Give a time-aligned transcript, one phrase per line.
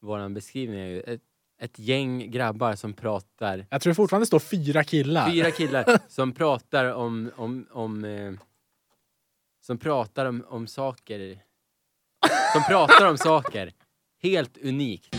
[0.00, 1.22] våran beskrivning är ju ett,
[1.60, 5.30] ett gäng grabbar som pratar Jag tror fortfarande det står fyra killar.
[5.30, 8.32] Fyra killar som pratar om, om, om eh,
[9.60, 11.38] som pratar om, om saker
[12.52, 13.72] som pratar om saker.
[14.22, 15.16] Helt unikt.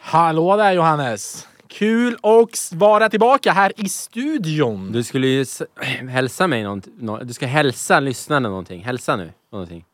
[0.00, 1.49] Hallå där Johannes!
[1.80, 4.92] Kul att vara tillbaka här i studion.
[4.92, 5.62] Du skulle ju s-
[6.08, 6.92] hälsa mig någonting.
[6.98, 8.84] nå- Du ska hälsa lyssnarna någonting.
[8.84, 9.32] Hälsa nu.
[9.52, 9.84] Någonting.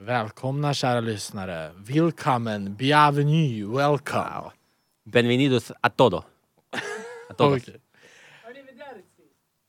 [0.00, 1.70] Välkomna kära lyssnare.
[1.76, 4.50] Willkommen, bienvenue, welcome.
[5.04, 6.16] Benvenidos a todo.
[7.30, 7.62] A todos.
[7.68, 7.80] Okej.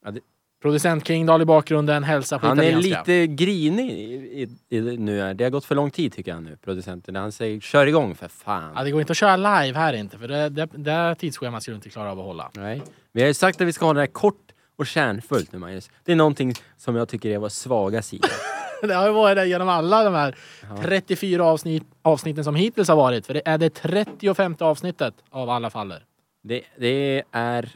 [0.05, 0.21] Ja, det-
[0.61, 2.99] Producent Kingdal i bakgrunden, hälsa på Han är italienska.
[2.99, 5.33] lite grinig i, i, i, nu.
[5.33, 7.15] Det har gått för lång tid tycker han nu, producenten.
[7.15, 8.73] Han säger kör igång för fan.
[8.75, 11.73] Ja, det går inte att köra live här inte, för det, det, det tidsschemat skulle
[11.73, 12.51] du inte klara av att hålla.
[12.53, 12.81] Nej.
[13.13, 15.89] Vi har ju sagt att vi ska hålla det här kort och kärnfullt nu Magnus.
[16.03, 18.27] Det är någonting som jag tycker är vår svaga sida.
[18.81, 20.35] Det har ju varit det genom alla de här
[20.69, 20.77] Ja.
[20.83, 23.25] 34 avsnitt, avsnitten som hittills har varit.
[23.25, 26.03] För det är det 35 avsnittet av alla faller.
[26.43, 27.69] Det, det är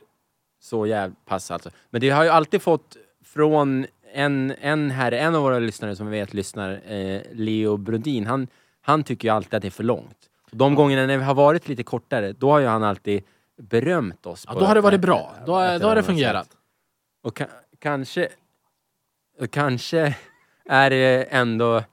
[0.61, 1.69] så jävla pass alltså.
[1.89, 6.07] Men det har ju alltid fått från en, en herre, en av våra lyssnare som
[6.07, 8.47] vi vet lyssnar, eh, Leo Brodin, han,
[8.81, 10.17] han tycker ju alltid att det är för långt.
[10.51, 13.23] De gångerna när vi har varit lite kortare, då har ju han alltid
[13.57, 14.45] berömt oss.
[14.47, 15.35] Ja, då har det varit bra.
[15.45, 16.47] Då, ett då har det fungerat.
[16.47, 16.57] sätt.
[17.21, 18.29] Och ka- kanske,
[19.39, 20.15] och kanske
[20.65, 21.83] är det ändå,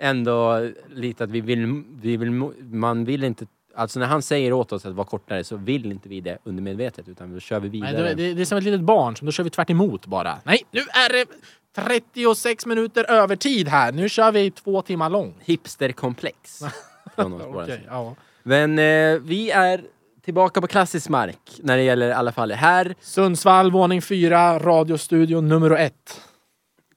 [0.00, 2.30] ändå lite att vi vill, vi vill,
[2.60, 3.46] man vill inte,
[3.80, 7.08] alltså när han säger åt oss att vara kortare så vill inte vi det undermedvetet
[7.08, 8.08] utan då kör vi Nej, vidare.
[8.08, 10.38] det, det, det är som ett litet barn, som då kör vi tvärt emot bara.
[10.44, 11.26] Nej, nu är det
[11.74, 13.92] 36 minuter övertid här.
[13.92, 15.34] Nu kör vi två timmar lång.
[15.44, 16.62] Hipsterkomplex
[17.16, 17.64] från oss båda.
[17.64, 18.14] Okej, ja.
[18.42, 19.84] Men eh, vi är
[20.24, 22.94] tillbaka på klassisk mark när det gäller i alla fall här.
[23.00, 26.20] Sundsvall, våning 4, radiostudio nummer 1.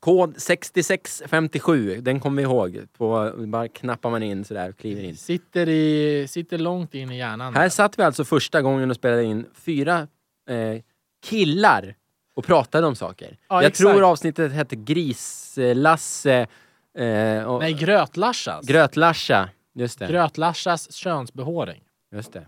[0.03, 2.79] Kod 6657, den kommer vi ihåg.
[2.97, 5.17] På, bara knappar man in sådär och kliver in.
[5.17, 7.55] Sitter, i, sitter långt in i hjärnan.
[7.55, 10.07] Här satt vi alltså första gången och spelade in fyra
[10.49, 10.81] eh,
[11.25, 11.95] killar
[12.35, 13.37] och pratade om saker.
[13.49, 13.89] Ja, Jag exakt.
[13.89, 16.47] tror avsnittet hette Gris-Lasse
[16.97, 18.65] eh, och Nej, Gröt-Larsas.
[18.67, 19.49] Gröt-Larsa.
[19.75, 20.07] Just det.
[20.07, 21.81] Gröt-Larsas könsbehåring.
[22.11, 22.45] Just det.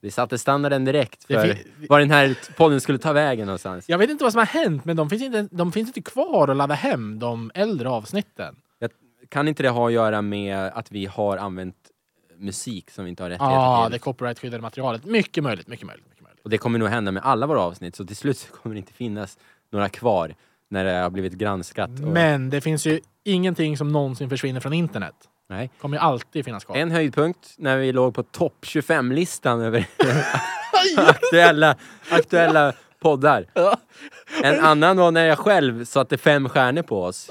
[0.00, 3.88] Vi satte standarden direkt för fin- var den här podden skulle ta vägen någonstans.
[3.88, 6.48] Jag vet inte vad som har hänt, men de finns inte, de finns inte kvar
[6.48, 8.56] att ladda hem, de äldre avsnitten.
[9.28, 11.76] Kan inte det ha att göra med att vi har använt
[12.36, 13.92] musik som vi inte har rättigheter Ja, till?
[13.92, 15.04] det copyrightskyddade materialet.
[15.04, 16.06] Mycket möjligt, mycket möjligt.
[16.08, 16.40] Mycket möjligt.
[16.44, 18.92] Och det kommer nog hända med alla våra avsnitt, så till slut kommer det inte
[18.92, 19.38] finnas
[19.72, 20.34] några kvar
[20.68, 21.90] när det har blivit granskat.
[21.90, 22.08] Och...
[22.08, 25.14] Men det finns ju ingenting som någonsin försvinner från internet.
[25.50, 25.70] Nej.
[25.80, 26.76] kommer ju alltid finnas kvar.
[26.76, 29.86] En höjdpunkt när vi låg på topp 25-listan över
[30.96, 31.76] aktuella,
[32.10, 33.46] aktuella poddar.
[34.42, 37.30] En annan var när jag själv satte fem stjärnor på oss.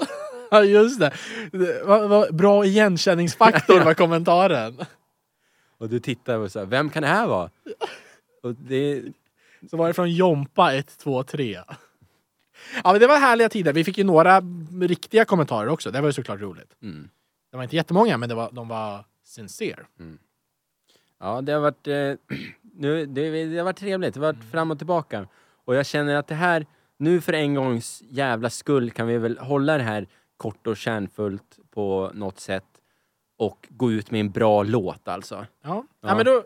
[0.50, 1.12] Ja, just det.
[1.52, 4.78] det var, var, bra igenkänningsfaktor var kommentaren.
[5.78, 7.50] Och du tittade och sa, vem kan det här vara?
[8.42, 9.02] Och det,
[9.70, 11.60] Så var det från Jompa 1, 2, 3.
[12.84, 13.72] Ja, men det var härliga tider.
[13.72, 14.42] Vi fick ju några
[14.80, 15.90] riktiga kommentarer också.
[15.90, 16.76] Det var ju såklart roligt.
[16.82, 17.08] mm.
[17.50, 19.86] Det var inte jättemånga, men det var, de var sincere.
[21.20, 22.36] Ja, det har varit, eh,
[22.74, 24.14] nu, det, det har varit trevligt.
[24.14, 25.28] Det har varit fram och tillbaka.
[25.64, 26.66] Och jag känner att det här,
[26.96, 30.06] nu för en gångs jävla skull kan vi väl hålla det här
[30.36, 32.64] kort och kärnfullt på något sätt.
[33.38, 35.34] Och gå ut med en bra låt alltså.
[35.34, 35.84] Ja, Ja.
[36.00, 36.14] ja.
[36.16, 36.44] men då...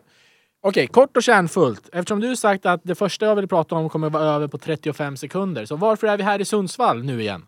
[0.61, 1.89] Okej, kort och kärnfullt.
[1.93, 5.17] Eftersom du sagt att det första jag vill prata om kommer vara över på 35
[5.17, 5.65] sekunder.
[5.65, 7.47] Så varför är vi här i Sundsvall nu igen?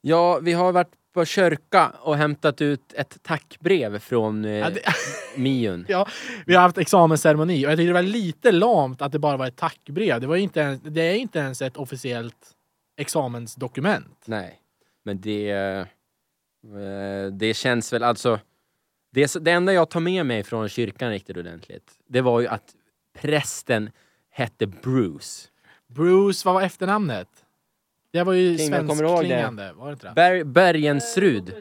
[0.00, 4.80] Ja, vi har varit på kyrka och hämtat ut ett tackbrev från eh, Ja, det,
[5.36, 5.86] Miun.
[5.88, 6.08] ja,
[6.46, 9.46] vi har haft examensceremoni och jag tyckte det var lite lamt att det bara var
[9.46, 10.20] ett tackbrev.
[10.20, 12.50] Det, var inte ens, det är inte ens ett officiellt
[12.96, 14.22] examensdokument.
[14.26, 14.60] Nej,
[15.04, 15.50] men det...
[15.50, 15.86] eh,
[17.32, 18.38] Det känns väl alltså...
[19.12, 22.74] Det, det enda jag tar med mig från kyrkan riktigt ordentligt, det var ju att
[23.18, 23.90] prästen
[24.30, 25.48] hette Bruce.
[25.88, 27.28] Bruce, vad var efternamnet?
[28.12, 28.58] Det var ju det.
[28.58, 30.14] svenskklingande, var det inte det?
[30.14, 31.54] Ber, Bergensrud.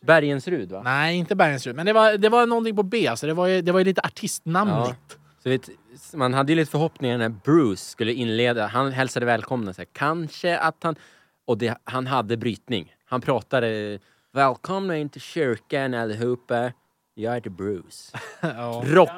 [0.00, 0.82] Bergensrud, va?
[0.82, 1.76] Nej, inte Bergensrud.
[1.76, 3.84] Men det var, det var någonting på B, så det var ju, det var ju
[3.84, 5.18] lite artistnamnigt.
[5.42, 5.68] Så vet,
[6.14, 8.66] man hade ju lite förhoppningar när Bruce skulle inleda.
[8.66, 9.72] Han hälsade välkomna.
[9.72, 10.96] Så här, kanske att han...
[11.44, 12.94] Och det, han hade brytning.
[13.04, 13.98] Han pratade
[14.32, 16.72] Välkomna in till kyrkan allihopa.
[17.14, 18.18] Jag heter Bruce.
[18.40, 18.82] Ja.
[18.86, 19.10] Rock.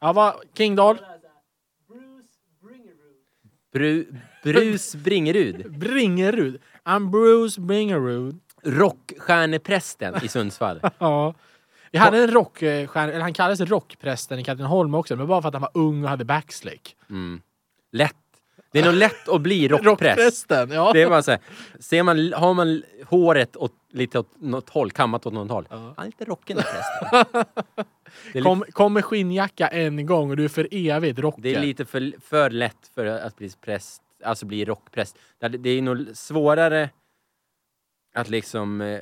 [0.00, 0.98] Ja, vad, Kingdal?
[3.72, 4.06] Bru,
[4.42, 5.78] Bruce Bringerud.
[5.78, 6.60] Bringerud.
[6.84, 8.40] I'm Bruce Bringerud.
[8.64, 10.80] Rockstjärneprästen i Sundsvall.
[10.98, 11.34] Ja.
[11.92, 15.54] Vi hade en rockstjärna, eller han kallades rockprästen i Katrineholm också, men bara för att
[15.54, 16.96] han var ung och hade backslick.
[17.10, 17.40] Mm.
[17.92, 18.16] Lätt.
[18.72, 19.86] Det är nog lätt att bli rockpräst.
[19.86, 20.90] Rockprästen, ja.
[20.92, 21.40] Det är bara så här,
[21.80, 25.76] ser man, har man håret åt, lite åt något håll, kammat åt något håll, Ja.
[25.76, 28.42] han är lite rockig den prästen.
[28.42, 31.42] Kom, kom med skinnjacka en gång och du är för evigt rocker.
[31.42, 35.18] det är lite för, för lätt för att bli präst, alltså bli rockpräst.
[35.38, 36.90] Det är- Det är nog svårare
[38.14, 39.00] att liksom, eh,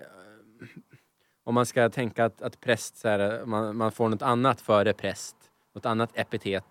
[1.44, 4.92] om man ska tänka att, att präst, så här, man, man får något annat före
[4.92, 5.36] präst,
[5.74, 6.64] något annat epitet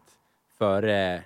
[0.57, 1.23] före,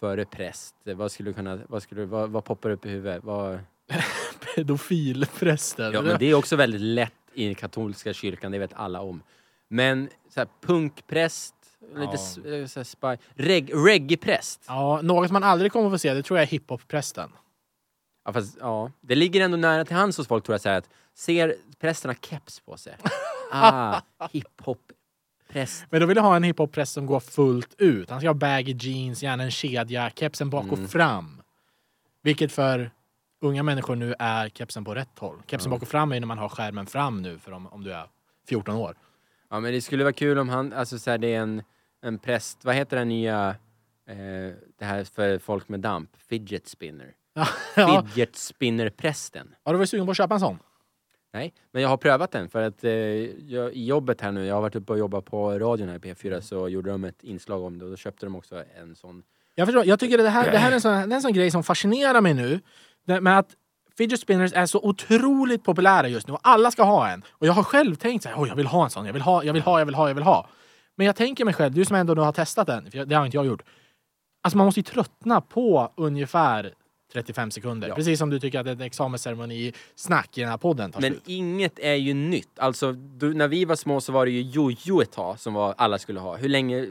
[0.00, 0.74] före präst.
[0.84, 3.24] Vad skulle du kunna, vad, skulle, vad, vad poppar upp i huvudet?
[3.24, 3.58] Vad,
[4.54, 5.92] Pedofilprästen.
[5.92, 9.22] Ja, men det är också väldigt lätt i den katolska kyrkan, det vet alla om.
[9.68, 11.54] Men så här, punkpräst,
[11.94, 12.56] lite Ja.
[12.56, 14.64] eh, så här, spy, reg, reggaepräst.
[14.68, 17.32] Ja, något man aldrig kommer få se, det tror jag är hiphopprästen.
[18.24, 20.78] Ja, fast, ja, det ligger ändå nära till hands hos folk tror jag, så här,
[20.78, 22.96] att ser prästen har keps på sig.
[23.52, 24.00] Ah,
[25.48, 25.86] hiphop-präst.
[25.90, 28.10] Men då vill jag ha en hiphop-präst som går fullt ut.
[28.10, 30.84] Han ska ha baggy jeans, gärna en kedja, kepsen bak Mm.
[30.84, 31.42] och fram.
[32.22, 32.90] Vilket för
[33.40, 35.42] unga människor nu är kepsen på rätt håll.
[35.46, 37.92] Kepsen bak och fram är när man har skärmen fram nu för om, om du
[37.92, 38.06] är
[38.48, 38.96] 14 år.
[39.50, 41.62] Ja, men det skulle vara kul om han, alltså så här, det är en,
[42.02, 43.48] en präst, vad heter den nya,
[44.08, 44.16] eh,
[44.78, 47.12] det här för folk med damp, fidget spinner.
[47.76, 48.02] ja.
[48.14, 49.54] Fidget spinner-prästen.
[49.64, 50.58] Har du varit sugen på att köpa en sån?
[51.36, 54.54] Nej, men jag har prövat den för att eh, jag, i jobbet här nu, jag
[54.54, 57.62] har varit uppe och jobbat på radion här i P4 så gjorde de ett inslag
[57.62, 59.22] om det och då köpte de också en sån.
[59.54, 59.86] Jag förstår.
[59.86, 61.62] Jag tycker det här, det här är, en sån, det är en sån grej som
[61.62, 62.60] fascinerar mig nu.
[63.06, 63.50] Det, med att
[63.96, 67.22] fidget spinners är så otroligt populära just nu och alla ska ha en.
[67.30, 69.22] Och jag har själv tänkt så här, "Oj, jag vill ha en sån, jag vill
[69.22, 70.48] ha, jag vill ha, jag vill ha, jag vill ha.
[70.96, 73.24] Men jag tänker mig själv, du som ändå nu har testat den, för det har
[73.24, 73.62] inte jag gjort.
[74.42, 76.74] Alltså man måste ju tröttna på ungefär
[77.16, 77.88] 35 sekunder.
[77.88, 77.94] Ja.
[77.94, 81.22] Precis som du tycker att en examensceremoni snack i den här podden tar Men slut.
[81.26, 82.58] inget är ju nytt.
[82.58, 85.74] Alltså, du, när vi var små så var det ju jojo ett tag som var,
[85.78, 86.36] alla skulle ha.
[86.36, 86.86] Hur länge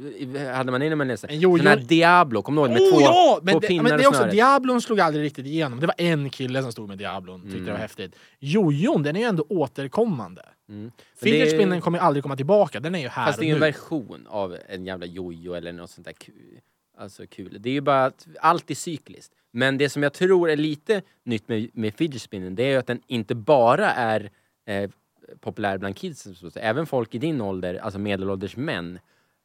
[0.53, 1.27] hade man innan man läste?
[1.27, 2.81] En jojo- Den här Diablo, kommer du ihåg?
[2.81, 3.39] Med oh, två, ja!
[3.43, 4.31] Men, två det, pinnar men det är och också, snöre.
[4.31, 5.79] Diablon slog aldrig riktigt igenom.
[5.79, 7.65] Det var en kille som stod med Diablon, tyckte Mm.
[7.65, 8.15] det var häftigt.
[8.39, 10.41] Jojon, den är ju ändå återkommande.
[10.69, 10.81] Mm.
[10.81, 13.47] Men Fidget det är- kommer aldrig komma tillbaka, den är ju här Fast det är
[13.47, 13.65] ju och en nu.
[13.71, 16.59] version av en jävla jojo eller något sånt där kul.
[16.97, 17.57] Alltså kul.
[17.59, 19.31] Det är ju bara att allt är cykliskt.
[19.55, 22.77] Men det som jag tror är lite nytt med, med fidget spinnen, det är ju
[22.77, 24.29] att den inte bara är
[24.67, 24.89] eh,
[25.39, 26.65] populär bland kids, så att säga.
[26.65, 28.99] även folk i din ålder, alltså medelålders män,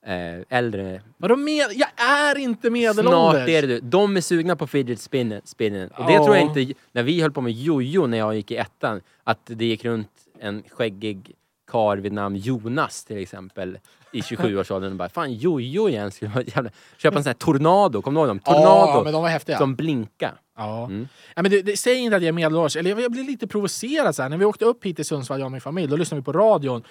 [0.07, 1.03] eh, äldre.
[1.17, 1.67] Vadå med?
[1.75, 3.13] Jag är inte medelålders!
[3.13, 3.81] Snart är det du.
[3.81, 5.41] De är sugna på fidget spinnen.
[5.45, 5.89] spinnen.
[5.91, 6.25] Och det Ja.
[6.25, 9.41] tror jag inte, när vi höll på med jojo när jag gick i ettan, att
[9.45, 11.33] det gick runt en skäggig
[11.71, 13.79] kar vid namn Jonas till exempel
[14.13, 16.71] i 27-årsåldern och bara fan jojo igen, skulle vara ett jävla...
[16.99, 18.41] köpa en sån här tornado, kommer du ihåg dem?
[18.45, 19.05] Ja, Tornado!
[19.05, 19.59] men de var häftiga.
[19.59, 20.35] som blinka.
[20.57, 20.85] Ja.
[20.85, 21.09] Mm.
[21.35, 22.77] Ja, men det, det, säg inte att jag är medelålders.
[22.77, 24.15] Eller jag, jag blir lite provocerad.
[24.15, 24.29] Så här.
[24.29, 26.33] När vi åkte upp hit till Sundsvall, jag och min familj, då lyssnade vi på
[26.33, 26.83] radion.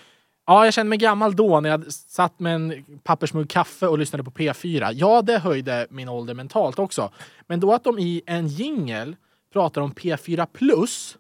[0.48, 4.24] Ja, jag kände mig gammal då när jag satt med en pappersmugg kaffe och lyssnade
[4.24, 4.92] på P4.
[4.94, 7.12] Ja, det höjde min ålder mentalt också.
[7.48, 9.16] Men då att de i en jingel
[9.54, 11.18] pratar om P4 plus.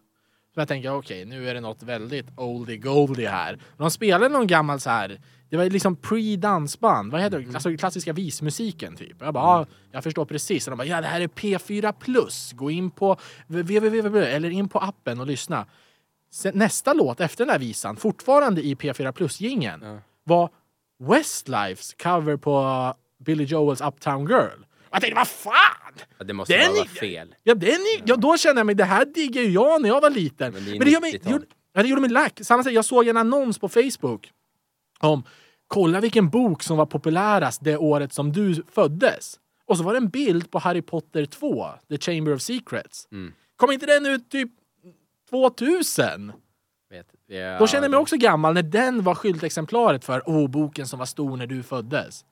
[0.53, 3.59] Så jag tänker, okej, nu är det något väldigt oldie goldie här.
[3.77, 5.19] De spelade någon gammal så här.
[5.49, 7.11] Det var liksom pre-dansband.
[7.11, 7.53] Vad heter det?
[7.55, 9.15] Alltså klassiska vismusiken typ.
[9.19, 10.67] Jag bara, ja, jag förstår precis.
[10.67, 12.51] Och de bara, ja det här är P4 plus.
[12.53, 13.17] Gå in på
[13.47, 15.65] www eller in på appen och lyssna.
[16.31, 19.97] Sen, nästa låt efter den här visan, fortfarande i P4 plus-gingen, Ja.
[20.23, 20.49] var
[20.99, 22.93] Westlifes cover på
[23.25, 24.59] Billy Joels Uptown Girl.
[24.91, 25.93] Jag tänkte, vad fan!
[26.17, 27.35] Ja, det måste Den vara fel.
[27.43, 30.01] Ja, den är, ja, då kände jag mig, det här diggade ju jag när jag
[30.01, 30.53] var liten.
[30.53, 31.23] Men det är Men det, gör mig, 90-tal.
[31.23, 32.39] det, gjorde, det gjorde mig lack.
[32.43, 34.31] Samma sak, jag såg en annons på Facebook
[35.07, 35.23] om
[35.67, 39.39] kolla vilken bok som var populärast det året som du föddes.
[39.65, 43.07] Och så var det en bild på Harry Potter 2, The Chamber of Secrets.
[43.11, 43.33] Mm.
[43.55, 44.49] Kom inte den ut typ
[45.29, 46.31] 2000?
[46.89, 47.07] Vet.
[47.27, 50.99] Ja, Då kände jag mig också gammal när den var skyltexemplaret för oh, boken som
[50.99, 52.25] var stor när du föddes.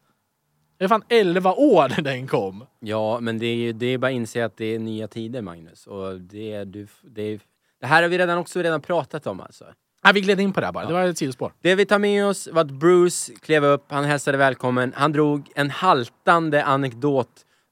[0.77, 2.65] Det är fan 11 år när den kom.
[2.79, 5.41] Ja, men det är, ju- det är bara att inse att det är nya tider,
[5.41, 5.88] Magnus.
[5.88, 7.39] Och det, är, du, det, är,
[7.79, 9.65] det här har vi redan också redan pratat om alltså.
[10.04, 10.86] Nej, vi gled in på det här bara.
[10.86, 11.54] Det var ett sidospår.
[11.62, 15.51] Det vi tar med oss var att Bruce klev upp, han hälsade välkommen, han drog
[15.56, 17.30] en haltande anekdot,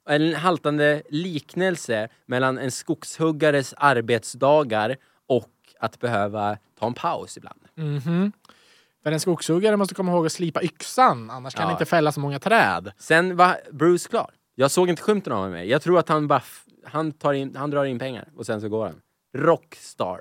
[0.10, 4.96] en haltande liknelse mellan en skogshuggares arbetsdagar
[5.28, 7.60] och att behöva ta en paus ibland.
[7.76, 8.32] Mhm.
[9.04, 11.66] För en skogshuggare måste komma ihåg att slipa yxan, annars kan Ja.
[11.66, 12.92] han inte fälla så många träd.
[12.98, 14.30] Sen var Bruce klar.
[14.56, 15.70] Jag såg inte skymten av mig.
[15.70, 16.42] Jag tror att han bara,
[16.86, 19.02] han, tar in, han drar in pengar och sen så går han.
[19.38, 20.20] Rockstar.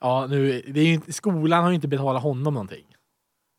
[0.00, 2.84] Ja, nu, det är ju, inte- skolan har ju inte betalat honom någonting.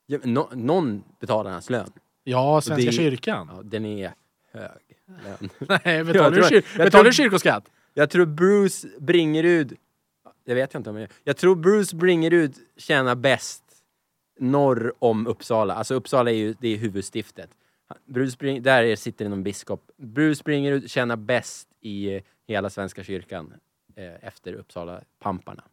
[0.05, 1.91] Ja, men nå- någon betalar hans lön.
[2.23, 3.49] Ja, Svenska det- kyrkan.
[3.55, 4.13] Ja, den är
[4.51, 4.69] hög.
[5.07, 5.49] Lön.
[5.85, 7.71] Nej, betalar, du, tror- kyr, jag betalar tror- du kyrkoskatt?
[7.93, 9.77] Jag tror Bruce Bringerud,
[10.45, 13.63] jag vet inte om jag Jag tror Bruce Bringerud tjänar bäst
[14.39, 15.73] norr om Uppsala.
[15.73, 17.49] Alltså Uppsala är ju det är huvudstiftet.
[18.05, 19.91] Bruce Spring, där är- sitter det någon biskop.
[19.97, 23.53] Bruce Springer tjänar bäst i eh, hela Svenska kyrkan
[23.95, 25.63] eh, efter Uppsala-pamparna.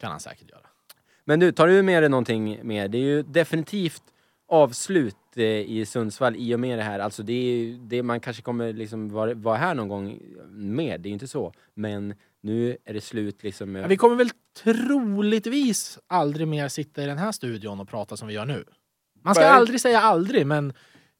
[0.00, 0.66] Kan han säkert göra.
[1.24, 2.88] Men du, tar du med dig någonting mer?
[2.88, 4.02] Det är ju definitivt
[4.48, 6.98] avslut eh, i Sundsvall i och med det här.
[6.98, 10.18] Alltså det är det man kanske kommer liksom vara, vara här någon gång
[10.50, 11.52] med, det är ju inte så.
[11.74, 13.72] Men nu är det slut liksom.
[13.72, 14.30] Med, vi kommer väl
[14.62, 18.64] troligtvis aldrig mer sitta i den här studion och prata som vi gör nu.
[19.22, 19.52] Man ska Nej.
[19.52, 20.72] aldrig säga aldrig, men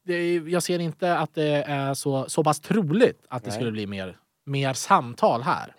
[0.07, 3.57] är, jag ser inte att det är så, så pass troligt att det Nej.
[3.57, 5.75] skulle bli mer, mer samtal här.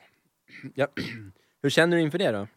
[0.75, 0.87] ja.
[1.63, 2.47] Hur känner du inför det då?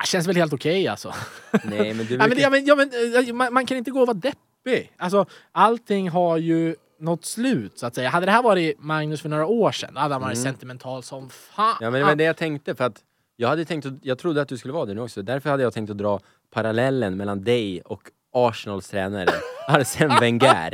[0.00, 1.14] Det känns väl helt okej alltså.
[1.64, 2.90] Nej, men du verkar- ja, men, ja, men,
[3.28, 4.92] eh, man, man kan inte gå och vara deppig.
[4.96, 8.08] Alltså, allting har ju något slut, så att säga.
[8.08, 11.30] Hade det här varit Magnus för några år sedan, då hade han varit sentimental som
[11.30, 11.76] fan.
[11.80, 13.02] Ja men det var det jag tänkte för att
[13.36, 15.22] jag hade tänkt att, jag trodde att du skulle vara det nu också.
[15.22, 16.20] Därför hade jag tänkt att dra
[16.50, 19.30] parallellen mellan dig och Arsenals tränare
[19.68, 20.72] Arsene Wenger.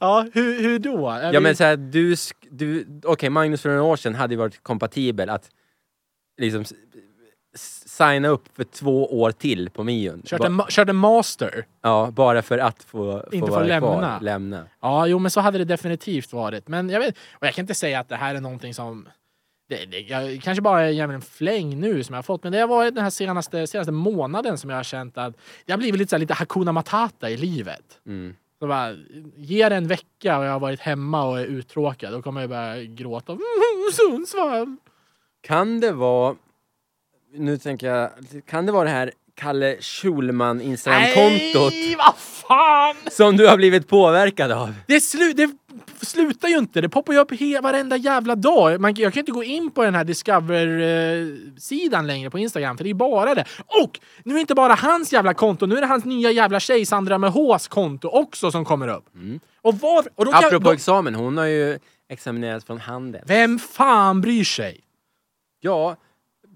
[0.00, 1.08] Ja, hur, hur då?
[1.10, 4.34] Är Ja vi- men såhär, du, sk- du okej Magnus för några år sedan hade
[4.34, 5.50] ju varit kompatibel att
[6.40, 6.64] liksom
[7.54, 10.22] signa upp för två år till på Mion.
[10.24, 10.40] Kört
[10.86, 11.64] Ba- en master.
[11.82, 13.78] ja, bara för att få, få Inte få lämna.
[13.80, 14.18] kvar.
[14.20, 14.64] Lämna.
[14.80, 16.68] Ja, jo, men så hade det definitivt varit.
[16.68, 19.08] Men jag, vet, och jag kan inte säga att det här är någonting som...
[19.68, 22.52] Det, det, jag kanske bara ger mig en fläng nu som jag har fått, men
[22.52, 25.34] det har varit den här senaste, senaste månaden som jag har känt att
[25.66, 28.00] jag har blivit lite, så här, lite hakuna matata i livet.
[28.06, 28.34] Mm.
[28.58, 28.94] Så bara,
[29.36, 32.50] ge det en vecka och jag har varit hemma och är uttråkad, då kommer jag
[32.50, 33.38] börja gråta.
[33.92, 34.76] Sundsvall!
[35.40, 36.36] Kan det vara,
[37.34, 38.10] nu tänker jag,
[38.46, 42.96] kan det vara det här Kalle Schulman Instagramkontot Nej, vad fan!
[43.10, 44.74] som du har blivit påverkad av?
[44.86, 45.50] Det, slu det
[46.06, 46.80] slutar ju inte.
[46.80, 47.30] Det poppar ju upp
[47.62, 48.80] varenda jävla dag.
[48.80, 52.90] Man, jag kan inte gå in på den här Discover-sidan längre på Instagram, för det
[52.90, 53.44] är bara det.
[53.82, 56.60] Och nu är det inte bara hans jävla konto, nu är det hans nya jävla
[56.60, 59.04] tjej Sandra med Hs konto också som kommer upp.
[59.62, 63.24] Och var, och då Apropå då, examen, hon har ju examinerats från Handels.
[63.26, 64.80] Vem fan bryr sig?
[65.60, 65.96] Ja,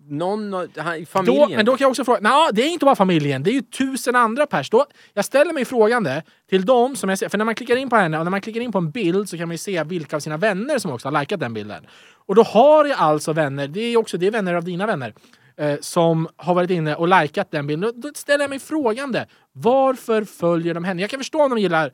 [0.08, 1.50] någon han- i Då, familjen.
[1.50, 3.62] men då kan jag också fråga, nej det är inte bara familjen, det är ju
[3.62, 4.70] tusen andra pers.
[4.70, 7.90] Då, jag ställer mig frågande till dem som jag ser, för när man klickar in
[7.90, 9.84] på henne och när man klickar in på en bild så kan man ju se
[9.84, 11.86] vilka av sina vänner som också har likat den bilden.
[12.26, 15.14] Och då har jag alltså vänner, det är också det är vänner av dina vänner,
[15.56, 17.92] eh, som har varit inne och likat den bilden.
[17.94, 21.00] Då, då ställer jag mig frågande, varför följer de henne?
[21.00, 21.92] Jag kan förstå om de gillar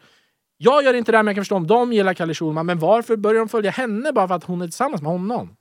[0.64, 2.66] jag gör inte det, här, men jag kan förstå om de gillar Kalle Schulman.
[2.66, 5.57] Men varför börjar de följa henne bara för att hon är tillsammans med honom?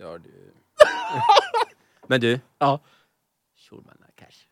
[0.00, 0.52] Ja, du.
[2.06, 2.40] men du.
[2.58, 2.80] Ja.
[3.56, 4.46] Schulman cash.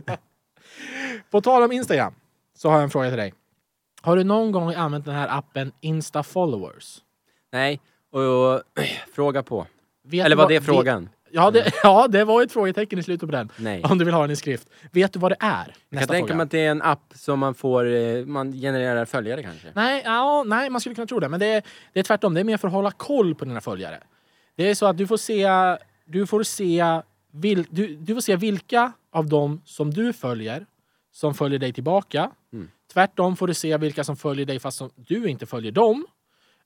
[1.30, 2.14] På tal om Instagram
[2.54, 3.34] så har jag en fråga till dig.
[4.02, 7.02] Har du någon gång använt den här appen Insta followers?
[7.50, 8.62] Nej, och, och
[9.14, 9.66] fråga på.
[10.04, 11.02] Vet Eller var det frågan?
[11.02, 13.52] Vet, ja, det, ja, det var ett frågetecken i slutet på den.
[13.56, 13.82] Nej.
[13.84, 14.68] Om du vill ha den i skrift.
[14.92, 15.74] Vet du vad det är?
[15.88, 16.34] Jag fråga.
[16.34, 19.68] mig att det är en app som man får, eh, man genererar följare kanske.
[19.74, 21.28] Nej, ja, nej, man skulle kunna tro det.
[21.28, 21.62] Men det är,
[21.92, 22.34] det är tvärtom.
[22.34, 24.02] Det är mer för att hålla koll på dina följare.
[24.56, 25.48] Det är så att du får se,
[26.04, 30.66] du får se, vil, du, du får se vilka av dem som du följer
[31.12, 32.30] som följer dig tillbaka.
[32.52, 32.70] Mm.
[32.92, 36.06] Tvärtom får du se vilka som följer dig fast som du inte följer dem.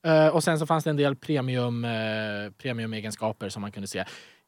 [0.03, 4.05] Eh, och sen så fanns det en del premium, uh, premiumegenskaper som man kunde se.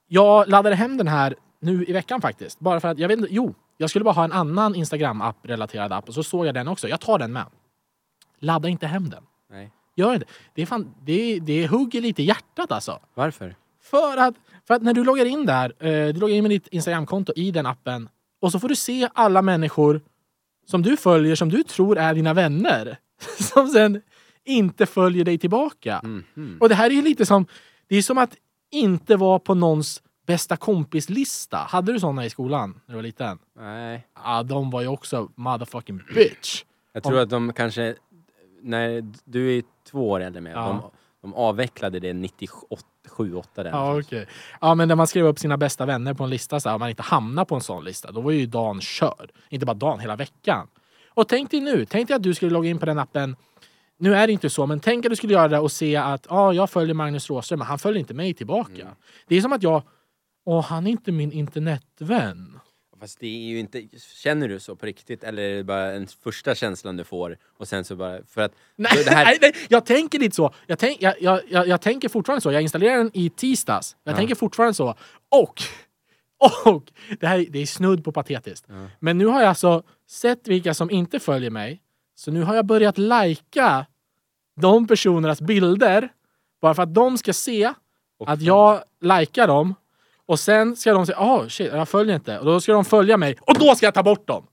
[0.07, 2.59] Jag laddade hem den här nu i veckan faktiskt.
[2.59, 5.93] Bara för att, jag vet inte, jo, jag skulle bara ha en annan Instagram-app, relaterad
[5.93, 6.07] app.
[6.07, 6.87] Och så såg jag den också.
[6.87, 7.45] Jag tar den med.
[8.39, 9.23] Ladda inte hem den.
[9.49, 9.71] Nej.
[9.99, 10.25] Gör det.
[10.53, 12.99] Det, är fan, det, det hugger lite i hjärtat alltså.
[13.13, 13.55] Varför?
[13.81, 14.35] För att,
[14.67, 17.51] för att när du loggar in där, eh, du loggar in med ditt Instagramkonto i
[17.51, 18.09] den appen
[18.41, 20.01] och så får du se alla människor
[20.65, 22.99] som du följer som du tror är dina vänner.
[23.39, 24.01] Som sen
[24.45, 26.01] inte följer dig tillbaka.
[26.03, 26.57] Mhm.
[26.61, 27.45] Och det här är ju lite som,
[27.87, 28.35] det är som att
[28.71, 31.57] inte vara på någons bästa kompislista.
[31.57, 33.39] Hade du såna i skolan när du var liten?
[33.59, 34.07] Nej.
[34.23, 36.63] Ja, de var ju också motherfucking bitch.
[36.93, 37.95] Jag tror att de kanske,
[38.61, 40.67] när du är två år äldre med, Ja.
[40.67, 40.91] de,
[41.21, 43.69] de avvecklade det 97, 8 där.
[43.71, 44.27] Ja, okej.
[44.61, 46.89] Ja, men när man skrev upp sina bästa vänner på en lista så här, man
[46.89, 49.31] inte hamnar på en sån lista, då var ju dagen körd.
[49.49, 50.67] Inte bara dagen, hela veckan.
[51.09, 53.35] Och tänk dig nu, tänk dig att du skulle logga in på den appen.
[53.97, 56.25] Nu är det inte så, men tänk att du skulle göra det och se att
[56.31, 58.87] ah, jag följer Magnus Råström, men han följer inte mig tillbaka.
[59.27, 59.81] Det är som att jag,
[60.45, 62.59] åh, han är inte min internetvän.
[62.99, 63.83] Fast det är ju inte,
[64.15, 67.67] känner du så på riktigt eller är det bara en första känslan du får och
[67.67, 70.53] sen så bara, för att Nej, här, nej, nej, jag tänker inte så.
[70.67, 72.51] Jag, tänk, jag, jag, jag, jag tänker fortfarande så.
[72.51, 73.95] Jag installerade den i tisdags.
[74.03, 74.17] Jag Ja.
[74.17, 74.95] tänker fortfarande så.
[75.29, 75.61] Och,
[76.65, 78.65] och det här det är snudd på patetiskt.
[78.69, 78.87] Ja.
[78.99, 81.81] Men nu har jag alltså sett vilka som inte följer mig.
[82.15, 83.85] Så nu har jag börjat lajka
[84.61, 86.09] de personernas bilder
[86.61, 87.73] bara för att de ska se
[88.17, 89.75] Och att jag likar dem.
[90.29, 92.39] Och sen ska de säga, ah shit, jag följer inte.
[92.39, 93.35] Och då ska de följa mig.
[93.41, 94.45] Och då ska jag ta bort dem!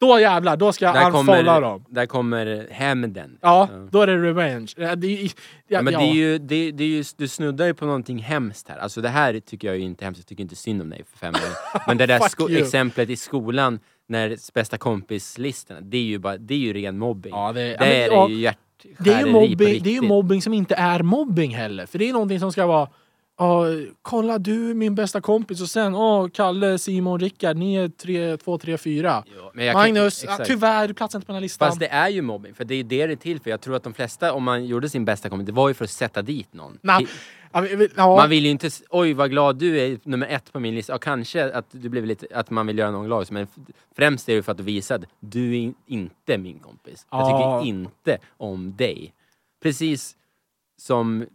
[0.00, 1.84] Då jävlar, då ska jag Där kommer, dem.
[1.88, 3.38] där kommer hämnden.
[3.40, 4.72] Ja, då är det revenge.
[4.76, 5.30] Ja, Det, är- ja,
[5.68, 5.98] Ja, men ja.
[6.00, 8.78] det är ju, det, det är ju, du snuddar ju på någonting hemskt här.
[8.78, 11.04] Alltså det här tycker jag ju inte är hemskt, jag tycker inte synd om dig
[11.10, 11.80] för fem år.
[11.86, 13.78] Men det där exemplet i skolan,
[14.08, 17.32] när bästa kompis-listorna, det är ju bara, det är ju ren mobbing.
[17.34, 20.54] Ja, det- men- är det ju hjärtskäreri Det är, mobbing, det är ju mobbing som
[20.54, 21.86] inte är mobbing heller.
[21.86, 22.88] För det är någonting som ska vara
[23.40, 23.64] Ja,
[24.02, 28.58] kolla du min bästa kompis och sen åh, Kalle, Simon, Rickard, ni är tre, två,
[28.58, 29.24] tre, fyra.
[29.36, 30.48] Ja, men jag kan- Magnus, ja, exakt.
[30.50, 31.68] tyvärr, du platsar inte på den här listan.
[31.68, 33.50] Fast det är ju mobbing, för det är det det är till för.
[33.50, 35.84] Jag tror att de flesta, om man gjorde sin bästa kompis, det var ju för
[35.84, 36.78] att sätta dit någon.
[36.82, 37.06] Nej,
[37.96, 40.74] ja, Man vill ju inte, s- oj vad glad du är nummer ett på min
[40.74, 40.92] lista.
[40.92, 44.28] Ja, kanske att, du blev lite, att man vill göra någon glad, men f- främst
[44.28, 47.06] är det för att visa att du är in- inte min kompis.
[47.10, 47.60] Jag Ja.
[47.60, 49.12] tycker inte om dig.
[49.62, 50.16] Precis
[50.78, 51.26] som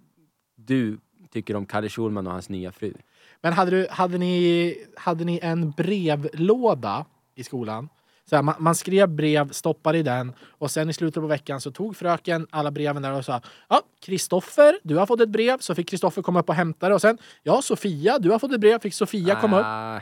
[0.58, 0.98] du
[1.36, 2.94] tycker om Kalle Schulman och hans nya fru.
[3.42, 7.90] Men hade, du, hade, ni, hade ni en brevlåda i skolan?
[8.30, 11.62] Så här, man, man skrev brev, stoppade i den och sen i slutet på veckan
[11.62, 15.58] så tog fröken alla breven där och sa Ja, Kristoffer, du har fått ett brev.
[15.60, 16.96] Så fick Kristoffer komma upp och hämta det.
[16.96, 18.80] Och sen Ja, Sofia, du har fått ett brev.
[18.80, 19.66] Fick Sofia komma upp.
[19.66, 20.02] Ah,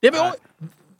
[0.00, 0.34] Det, var,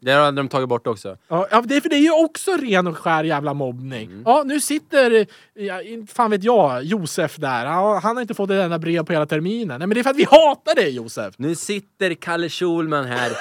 [0.05, 1.17] Det hade de tagit bort också.
[1.27, 4.05] ja, det, för det är ju också ren och skär jävla mobbning.
[4.11, 4.23] Mm.
[4.25, 7.65] Ja, nu sitter, ja, fan vet jag, Josef där.
[7.65, 9.79] Ja, han har inte fått ett enda brev på hela terminen.
[9.79, 11.35] Nej, men det är för att vi hatar dig Josef.
[11.37, 13.31] Nu sitter Kalle Schulman här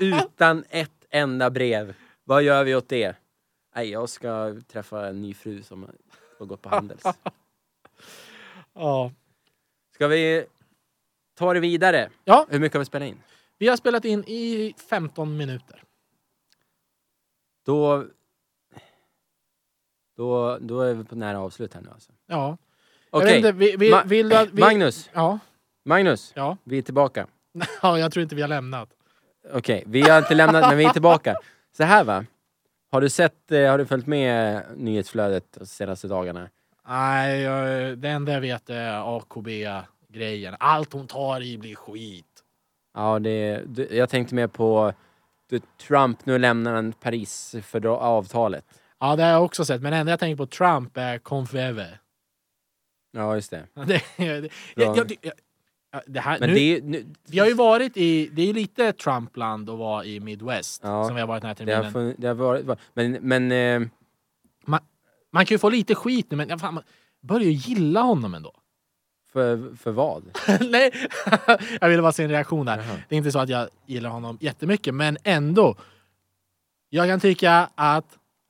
[0.00, 1.94] utan ett enda brev.
[2.24, 3.16] Vad gör vi åt det?
[3.76, 5.86] Nej, jag ska träffa en ny fru som
[6.38, 7.02] har gått på Handels.
[8.74, 9.12] Ja.
[9.94, 10.44] Ska vi
[11.38, 12.10] ta det vidare?
[12.24, 13.22] ja, Hur mycket har vi spelat in?
[13.58, 15.82] vi har spelat in i 15 minuter.
[17.66, 18.04] Då...
[20.16, 22.12] Då, då är vi på nära avslut här nu alltså.
[22.26, 22.56] Ja.
[23.10, 24.60] Jag Okej, inte, vi, vi, Ma- vill du att vi...
[24.60, 25.10] Magnus.
[25.12, 25.38] Ja.
[25.84, 26.56] Magnus, Ja.
[26.64, 27.26] vi är tillbaka.
[27.82, 28.88] ja, jag tror inte vi har lämnat.
[29.52, 31.36] Okej, vi har inte lämnat men vi är tillbaka.
[31.76, 32.24] Så här va.
[32.90, 36.48] Har du sett, eh, har du följt med nyhetsflödet de senaste dagarna?
[36.88, 40.56] Nej, jag, det enda jag vet är AKB-grejen.
[40.60, 42.26] Allt hon tar i blir skit.
[42.94, 44.92] Ja, det, det, jag tänkte mer på
[45.58, 48.64] Trump, nu lämnar han Paris-avtalet.
[49.00, 49.82] Ja, det har jag också sett.
[49.82, 51.98] Men det enda jag tänker på Trump är Confeve.
[53.12, 53.66] Ja, just det.
[53.74, 54.50] Det, det, Ja.
[54.74, 55.32] jag, jag, jag,
[55.92, 58.26] ja, det här, Men nu, det, är- nu, Vi har ju varit i...
[58.32, 60.80] Det är ju lite Trumpland att vara i Midwest.
[60.84, 61.92] Ja, som vi har varit den här det har, terminen.
[61.92, 62.64] fun, det har varit...
[62.64, 63.88] va- Men, men eh,
[65.32, 66.82] Man kan ju få lite skit nu, men fan, man
[67.20, 68.52] börjar ju gilla honom ändå.
[69.32, 70.22] För, för vad?
[70.70, 70.92] Nej,
[71.80, 72.76] jag ville bara se en reaktion där.
[72.76, 72.96] Jaha.
[73.08, 75.74] Det är inte så att jag gillar honom jättemycket, men ändå.
[76.90, 78.04] Jag kan tycka att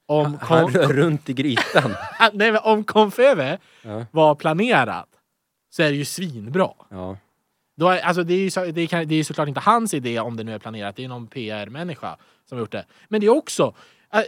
[0.07, 1.95] om, Han Kon- rör runt i grytan.
[2.19, 4.07] att- nej, men om Confeve Ja.
[4.11, 5.09] var planerat
[5.71, 6.71] så är det ju svinbra.
[6.89, 7.17] Ja.
[7.77, 10.21] Då är, alltså det, är ju så, det, kan, det är såklart inte hans idé
[10.21, 10.97] om det nu är planerat.
[10.97, 12.17] Det är någon PR-människa
[12.49, 12.85] som har gjort det.
[13.09, 13.75] Men det är också...
[14.13, 14.21] äh,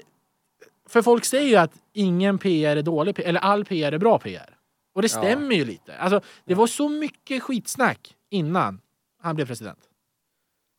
[0.88, 4.56] För folk säger ju att ingen PR är dålig eller all PR är bra PR.
[4.92, 5.96] Och det stämmer ju lite.
[5.98, 8.80] Alltså, det var så mycket skitsnack innan
[9.18, 9.88] han blev president.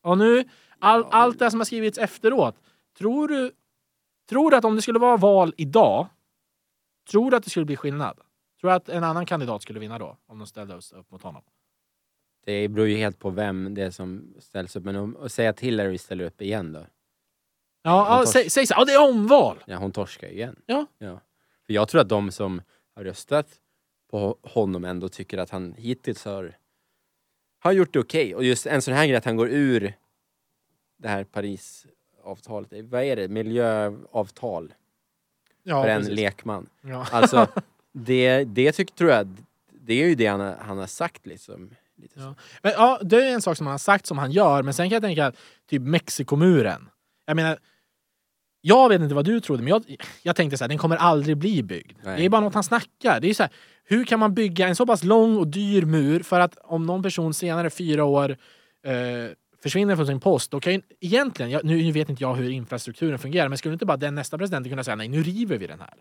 [0.02, 0.44] Och nu,
[0.78, 2.56] all, allt det som har skrivits efteråt.
[2.98, 3.52] Tror du,
[4.28, 6.08] tror du att om det skulle vara val idag,
[7.10, 8.20] tror du att det skulle bli skillnad?
[8.60, 10.16] Tror du att en annan kandidat skulle vinna då?
[10.26, 11.42] Om de ställde oss upp mot honom?
[12.44, 14.84] Det beror ju helt på vem det är som ställs upp.
[14.84, 16.86] Men om, och säga till Hillary ställer upp igen då.
[17.82, 18.74] Ja, ja säg, säg så.
[18.76, 19.64] Ja, det är omval!
[19.66, 20.56] Ja, hon torskar ju igen.
[20.66, 20.86] Ja.
[20.98, 21.20] ja.
[21.66, 22.62] För jag tror att de som
[22.94, 23.60] har röstat
[24.14, 26.56] på honom ändå tycker att han hittills har,
[27.58, 28.34] har gjort det okej.
[28.34, 29.94] Och just en sån här grej att han går ur
[30.96, 32.84] det här Parisavtalet.
[32.84, 33.28] Vad är det?
[33.28, 34.74] Miljöavtal
[35.62, 36.16] Ja, för en precis.
[36.16, 36.66] lekman.
[36.80, 37.06] Ja.
[37.12, 37.48] Alltså,
[37.92, 39.36] det, det tycker, tror jag,
[39.72, 41.70] det är ju det han har, han har sagt liksom.
[41.96, 42.20] Lite.
[42.20, 42.34] Ja.
[42.62, 44.88] Men, ja, det är en sak som han har sagt som han gör, men sen
[44.88, 46.88] kan jag tänka att typ Mexikomuren.
[47.26, 47.58] Jag menar,
[48.60, 51.36] jag vet inte vad du trodde, men jag, jag tänkte så här, den kommer aldrig
[51.36, 51.98] bli byggd.
[52.02, 52.16] Nej.
[52.16, 53.20] Det är bara något han snackar.
[53.20, 53.52] Det är så här,
[53.84, 57.02] hur kan man bygga en så pass lång och dyr mur för att om någon
[57.02, 58.36] person senare fyra år
[58.86, 58.92] eh,
[59.62, 63.18] försvinner från sin post, då kan ju egentligen, jag, nu vet inte jag hur infrastrukturen
[63.18, 65.80] fungerar, men skulle inte bara den nästa president kunna säga nej, nu river vi den
[65.80, 65.94] här?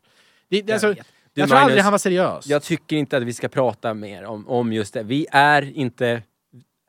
[0.49, 1.07] Det, det, alltså, jag vet.
[1.33, 2.47] Du, tror aldrig Magnus, han var seriös.
[2.47, 5.03] Jag tycker inte att vi ska prata mer om, om just det.
[5.03, 6.21] Vi är inte...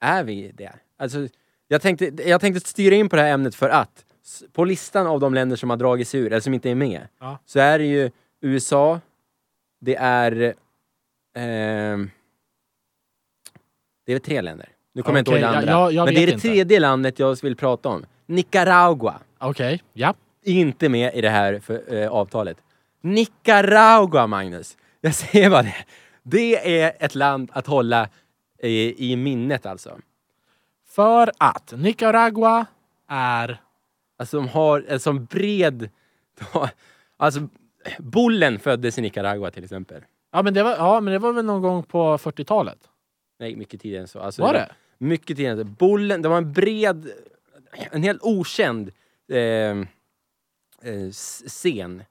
[0.00, 0.72] Är vi det?
[0.98, 1.28] Alltså,
[1.68, 4.04] jag, tänkte, jag tänkte styra in på det här ämnet för att
[4.52, 7.08] på listan av de länder som har dragit sig ur, eller som inte är med,
[7.20, 7.38] Ja.
[7.46, 9.00] så är det ju USA,
[9.80, 10.54] det är...
[11.34, 12.10] ehm,
[14.06, 14.68] det är tre länder.
[14.92, 15.72] Nu kommer jag Okej, inte ihåg det andra.
[15.72, 16.48] jag- jag Men det är det inte.
[16.48, 18.06] tredje landet jag vill prata om.
[18.26, 19.14] Nicaragua.
[19.38, 20.14] Okej, ja.
[20.42, 22.56] Inte med i det här för, eh, avtalet.
[23.00, 24.76] Nicaragua, Magnus!
[25.00, 25.84] Jag säger bara det.
[26.22, 28.08] Det är ett land att hålla
[28.62, 29.98] i, i minnet alltså.
[30.88, 32.66] För att Nicaragua
[33.08, 33.60] är...
[34.18, 35.88] Alltså de har en sån bred...
[37.16, 37.48] Alltså,
[37.98, 40.02] Bullen föddes i Nicaragua till exempel.
[40.34, 42.78] Ja men, det var, ja, men det var väl någon gång på 40-talet?
[43.38, 44.20] Nej, mycket tidigare än så.
[44.20, 44.72] Alltså, Var det?
[44.98, 45.64] Mycket tidigare än så.
[45.64, 47.12] Bullen, det var en bred,
[47.72, 48.90] en helt okänd
[49.28, 51.10] eh, eh,
[51.46, 52.02] scen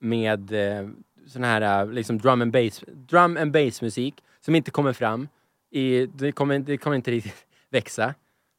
[0.00, 0.88] med eh,
[1.26, 5.28] sån här eh, liksom drum and bass, drum and bass musik som inte kommer fram.
[5.70, 8.14] I, det, kommer, det kommer inte riktigt växa.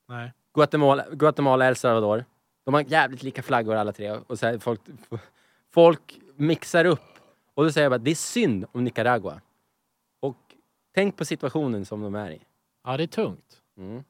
[0.09, 0.31] Nej.
[0.53, 2.25] Guatemala, Guatemala El Salvador.
[2.65, 4.11] De har jävligt lika flaggor alla tre.
[4.11, 4.81] Och så här, folk,
[5.73, 7.10] folk mixar upp.
[7.61, 9.41] Och då säger jag bara, det är synd om Nicaragua.
[10.19, 10.37] Och
[10.93, 12.41] tänk på situationen som de är i.
[12.83, 13.61] Ja, det är tungt.
[13.77, 14.03] Mm.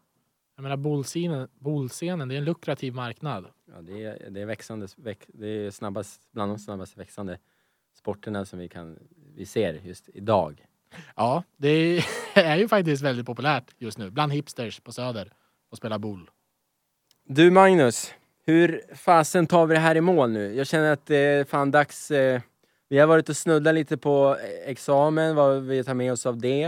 [0.56, 3.46] Jag menar, bolscenen, bolscenen det är en lukrativ marknad.
[3.66, 7.38] Ja, det, är, det är växande, väx, det är snabbast, bland de snabbast växande
[7.98, 9.00] sporterna som vi, kan,
[9.36, 10.66] vi ser just idag.
[11.16, 15.34] Ja, det är ju faktiskt väldigt populärt just nu bland hipsters på Söder
[15.72, 16.30] att spela boll.
[17.24, 18.14] Du Magnus,
[18.46, 20.56] hur fasen tar vi det här i mål nu?
[20.56, 22.12] Jag känner att det är fan dags.
[22.12, 22.42] Eh,
[22.91, 26.38] vi har varit och snuddat lite på eh, examen, vad vi tar med oss av
[26.38, 26.63] det.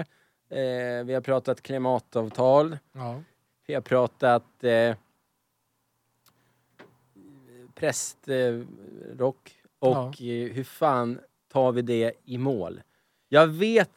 [0.49, 2.77] Eh, vi har pratat klimatavtal.
[2.93, 3.21] Ja.
[3.67, 4.95] Vi har pratat eh,
[7.75, 11.19] prästrock och eh, hur fan
[11.53, 12.81] tar vi det i mål?
[13.29, 13.89] Jag vet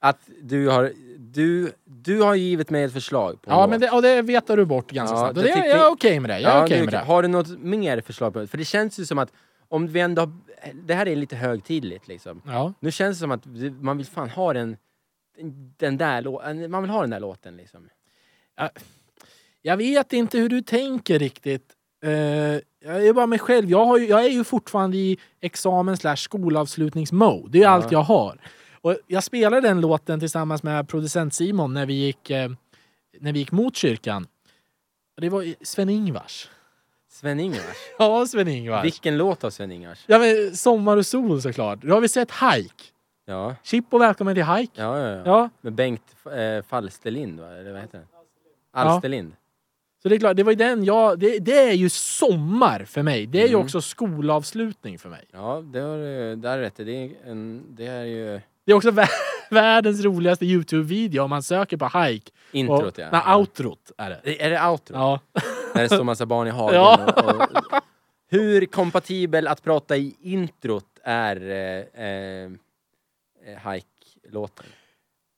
[0.00, 3.42] att du har, du, du har givit mig ett förslag.
[3.42, 3.70] På Ja, låt.
[3.70, 5.38] men det, och det vetar du bort ganska Ja, snabbt.
[5.40, 6.40] Tycker jag är jag- okej med det.
[6.40, 6.98] Jag Ja, är med det.
[6.98, 8.46] Har du något mer förslag på det?
[8.46, 9.32] För det känns ju som att
[9.72, 10.32] om vi ändå har,
[10.74, 12.42] det här är lite högtidligt liksom.
[12.46, 12.72] Ja.
[12.80, 14.76] Nu känns det som att vi- man vill fan ha den,
[15.76, 17.88] den där lå- man vill ha den där låten liksom.
[19.62, 21.72] Jag vet inte hur du tänker riktigt.
[22.04, 22.12] Eh,
[22.84, 23.70] jag är bara mig själv.
[23.70, 27.48] Jag, har ju, jag är ju fortfarande i examen slash skolavslutningsmode.
[27.52, 27.68] Det är Ja.
[27.68, 28.38] allt jag har.
[28.80, 32.50] Och jag spelade den låten tillsammans med producent Simon när vi gick, eh,
[33.20, 34.26] när vi gick mot kyrkan.
[35.16, 36.48] Och Det var Sven-Ingvars.
[37.12, 37.76] Sven-Ingvars.
[37.98, 38.84] Ja, Sven-Ingvars.
[38.84, 40.04] Vilken låt av Sven-Ingvars?
[40.06, 41.78] Ja, men Sommar och sol såklart.
[41.82, 42.84] Då har vi sett Hike.
[43.26, 43.54] Ja.
[43.62, 44.82] Chip och välkommen till Hike.
[44.82, 45.22] Ja, ja, ja.
[45.24, 47.48] Ja, Med Bengt eh, Falsterlind, va?
[47.50, 48.06] eller vad heter den?
[48.72, 49.32] Alsterlind.
[50.02, 51.18] så det är klart, det var ju den jag...
[51.18, 53.26] Det, det är ju sommar för mig.
[53.26, 53.60] Det är ju Mm.
[53.64, 55.24] också skolavslutning för mig.
[55.32, 56.84] Ja, det har du där rätt i.
[56.84, 59.08] det är, en, det är ju Det är också vä-
[59.50, 62.30] världens roligaste Youtube-video om man söker på hike.
[62.52, 63.08] introt och, ja.
[63.12, 63.36] Nej, ja.
[63.36, 64.42] outrot är det.
[64.44, 64.94] Är det outro?
[64.96, 65.20] Ja.
[65.74, 66.74] När det står massa barn i hagen.
[66.74, 67.12] Ja.
[67.16, 67.82] Och, och,
[68.30, 72.50] hur kompatibel att prata i introt är eh, eh,
[73.72, 74.66] Hike-låten?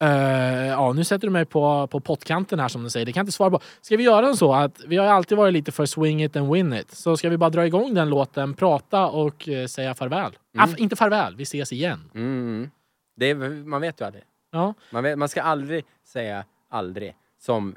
[0.02, 3.06] Eh, ja, nu sätter du mig på, på pottkanten här som du säger.
[3.06, 3.60] Det kan jag inte svara på.
[3.80, 6.72] Ska vi göra så att vi har alltid varit lite för swing it and win
[6.72, 6.90] it.
[6.90, 10.32] Så ska vi bara dra igång den låten, prata och eh, säga farväl.
[10.58, 12.10] Ah, f- inte farväl, vi ses igen.
[12.14, 12.70] Mm.
[13.16, 14.24] Det är, man vet ju aldrig.
[14.52, 17.74] Ja, Man, vet, man ska aldrig säga aldrig, som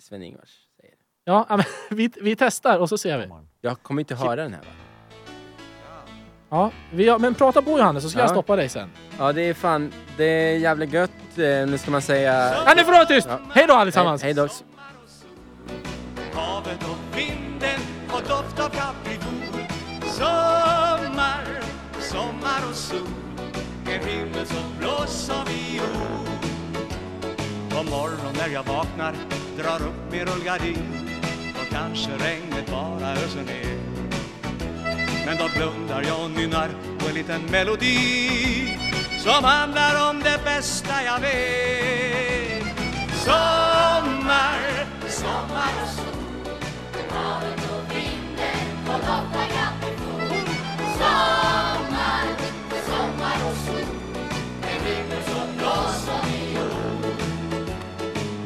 [0.00, 0.67] Sven-Ingvars.
[1.48, 1.64] Ja men
[1.98, 3.28] vi, vi testar och så ser vi.
[3.60, 4.66] Jag kommer inte höra den här va?
[6.50, 8.22] Ja, vi har, men prata på Johannes så ska Ja.
[8.22, 8.90] jag stoppa dig sen.
[9.18, 11.10] Ja, det är fan, det är jävligt gött.
[11.36, 12.32] Eh, Nu ska man säga...
[12.66, 13.26] Ja, nu får du vara tyst!
[13.30, 13.38] Ja.
[13.52, 14.22] Hej då allesammans!
[14.22, 14.48] Hej, hej då.
[16.40, 17.80] Havet och vinden
[18.12, 19.32] och doft av kaprifol
[20.10, 21.44] Sommar,
[22.00, 22.98] sommar och sol
[23.86, 26.26] En himmel så blå som viol
[27.70, 29.14] På morgon när jag vaknar
[29.58, 30.87] drar upp min rullgardin Då
[31.78, 33.78] kanske regnet bara öser ner.
[35.26, 38.78] Men då blundar jag och nynnar på en liten melodi
[39.18, 42.64] som handlar om det bästa jag vet.
[43.24, 46.52] Sommar, sommar och sol
[46.92, 50.48] med havet och vinden och lotta grabbefot
[50.98, 52.26] Sommar,
[52.86, 53.96] sommar och sol
[54.60, 57.68] med rymmer som blåser i jord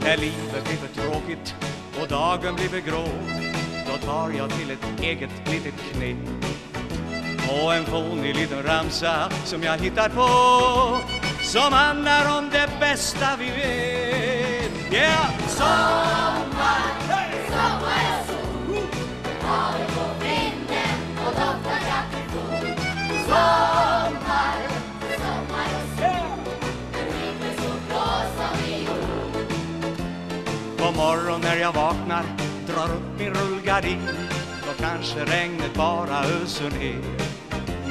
[0.05, 1.55] När livet blir för tråkigt
[2.03, 3.09] och dagen blir grå
[3.87, 6.17] Då tar jag till ett eget litet knep
[7.49, 10.99] Och en fånig liten ramsa som jag hittar på
[11.43, 15.49] Som handlar om det bästa vi vet Yeah!
[15.49, 16.32] Så
[31.03, 32.25] morgon när jag vaknar
[32.67, 34.09] drar upp min rullgardin.
[34.67, 37.03] Då kanske regnet bara öser ner.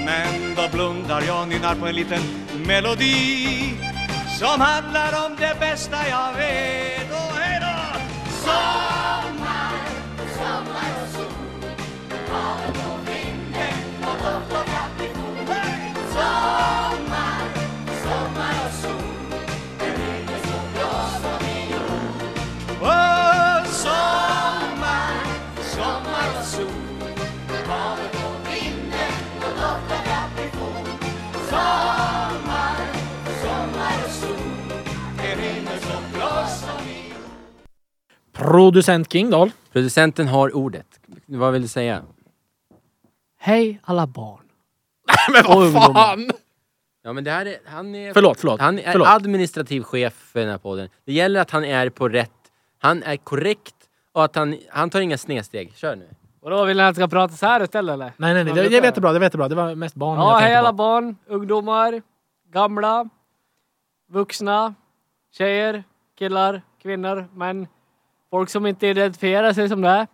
[0.06, 2.21] Men då blundar jag och nynnar på en liten
[2.67, 3.74] melodi
[4.39, 7.12] Som handlar om det bästa jag vet.
[7.12, 8.81] Och hej då!
[38.51, 39.51] Producent Kingdahl.
[39.71, 40.87] Producenten har ordet.
[41.25, 42.01] Vad vill du säga?
[43.39, 44.43] Hej alla barn.
[45.33, 46.31] Men vad fan!
[47.03, 48.59] Ja men det här är, han är, Förlåt, förlåt.
[48.61, 49.07] han är förlåt.
[49.07, 50.89] administrativ chef för den här podden.
[51.05, 52.31] Det gäller att han är på rätt,
[52.79, 53.75] han är korrekt
[54.11, 55.73] och att han, han tar inga snedsteg.
[55.75, 56.09] Kör nu.
[56.41, 58.13] Vadå, vill ni att jag ska prata så här istället eller?
[58.17, 58.53] Nej, nej, nej.
[58.53, 59.11] Det, det är jättebra.
[59.11, 59.47] Det är jättebra.
[59.47, 60.73] Det var mest barn Ja, jag hej alla på.
[60.75, 62.01] barn, ungdomar,
[62.53, 63.09] gamla,
[64.11, 64.73] vuxna,
[65.37, 65.83] tjejer,
[66.19, 67.67] killar, kvinnor, män.
[68.32, 70.08] Folk som inte identifierar sig som det.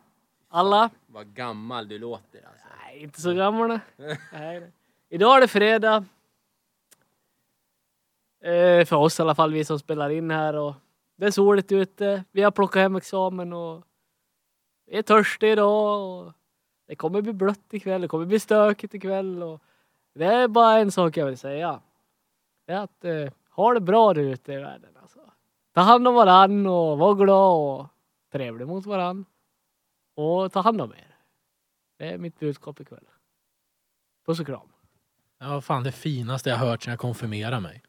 [0.50, 0.90] Alla.
[1.08, 2.68] Vad gammal du låter alltså.
[2.86, 3.80] Nej, inte så gamla.
[4.34, 4.72] nej.
[5.10, 6.06] Idag är det fredag.
[8.44, 10.56] Eh, för oss i alla fall, vi som spelar in här.
[10.56, 10.74] Och
[11.16, 12.24] det är soligt ute.
[12.32, 13.84] Vi har plockat hem examen och
[14.86, 16.02] vi är törstiga idag.
[16.02, 16.34] Och
[16.88, 19.44] det kommer bli blött ikväll, det kommer bli stökigt ikväll.
[19.44, 19.62] Och
[20.14, 21.80] det är bara en sak jag vill säga.
[22.66, 24.90] Det är att eh, ha det bra där ute i världen.
[25.02, 25.20] Alltså.
[25.74, 27.88] Ta hand om varann och var glad och
[28.32, 29.26] trevlig mot varann.
[30.16, 31.16] Och ta hand om er.
[31.98, 33.08] Det är mitt budskap ikväll.
[34.26, 34.74] Puss och kram.
[35.40, 37.84] Ja, fan det finaste jag hört sedan jag konfirmerade mig.